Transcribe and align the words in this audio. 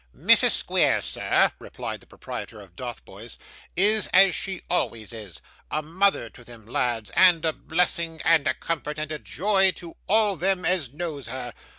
'Mrs. 0.17 0.53
Squeers, 0.53 1.05
sir,' 1.05 1.51
replied 1.59 1.99
the 1.99 2.07
proprietor 2.07 2.59
of 2.59 2.75
Dotheboys, 2.75 3.37
'is 3.75 4.07
as 4.07 4.33
she 4.33 4.63
always 4.67 5.13
is 5.13 5.41
a 5.69 5.83
mother 5.83 6.27
to 6.27 6.43
them 6.43 6.65
lads, 6.65 7.11
and 7.11 7.45
a 7.45 7.53
blessing, 7.53 8.19
and 8.25 8.47
a 8.47 8.55
comfort, 8.55 8.97
and 8.97 9.11
a 9.11 9.19
joy 9.19 9.69
to 9.73 9.95
all 10.07 10.35
them 10.35 10.65
as 10.65 10.91
knows 10.91 11.27
her. 11.27 11.53